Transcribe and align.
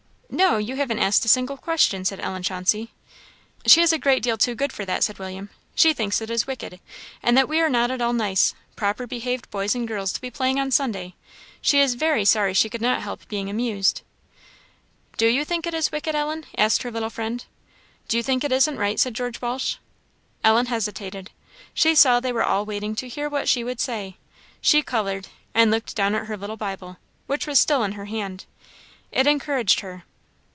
"No, 0.33 0.57
you 0.57 0.77
haven't 0.77 0.99
asked 0.99 1.25
a 1.25 1.27
single 1.27 1.57
question," 1.57 2.05
said 2.05 2.21
Ellen 2.21 2.41
Chauncey. 2.41 2.91
"She 3.67 3.81
is 3.81 3.91
a 3.91 3.97
great 3.99 4.23
deal 4.23 4.37
too 4.37 4.55
good 4.55 4.71
for 4.71 4.85
that," 4.85 5.03
said 5.03 5.19
William; 5.19 5.49
"she 5.75 5.91
thinks 5.93 6.21
it 6.21 6.29
is 6.29 6.47
wicked, 6.47 6.79
and 7.21 7.35
that 7.35 7.49
we 7.49 7.59
are 7.59 7.69
not 7.69 7.91
at 7.91 7.99
all 8.01 8.13
nice, 8.13 8.55
proper 8.77 9.05
behaved 9.05 9.51
boys 9.51 9.75
and 9.75 9.85
girls 9.85 10.13
to 10.13 10.21
be 10.21 10.31
playing 10.31 10.57
on 10.57 10.71
Sunday; 10.71 11.15
she 11.61 11.81
is 11.81 11.95
very 11.95 12.23
sorry 12.23 12.53
she 12.53 12.69
could 12.69 12.81
not 12.81 13.01
help 13.01 13.27
being 13.27 13.49
amused." 13.49 14.03
"Do 15.17 15.27
you 15.27 15.43
think 15.43 15.67
it 15.67 15.73
is 15.73 15.91
wicked, 15.91 16.15
Ellen?" 16.15 16.45
asked 16.57 16.83
her 16.83 16.91
little 16.91 17.09
friend. 17.09 17.43
"Do 18.07 18.15
you 18.15 18.23
think 18.23 18.45
it 18.45 18.53
isn't 18.53 18.77
right?" 18.77 19.01
said 19.01 19.13
George 19.13 19.41
Walsh. 19.41 19.75
Ellen 20.45 20.67
hesitated; 20.67 21.29
she 21.73 21.93
saw 21.93 22.19
they 22.21 22.31
were 22.33 22.41
all 22.43 22.65
waiting 22.65 22.95
to 22.95 23.09
hear 23.09 23.27
what 23.27 23.49
she 23.49 23.65
would 23.65 23.81
say. 23.81 24.15
She 24.61 24.81
coloured, 24.81 25.27
and 25.53 25.69
looked 25.69 25.93
down 25.93 26.15
at 26.15 26.27
her 26.27 26.37
little 26.37 26.57
Bible, 26.57 26.97
which 27.27 27.45
was 27.45 27.59
still 27.59 27.83
in 27.83 27.91
her 27.91 28.05
hand. 28.05 28.45
It 29.11 29.27
encouraged 29.27 29.81
her. 29.81 30.03